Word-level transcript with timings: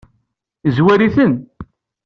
Yezwar-iten? 0.65 1.33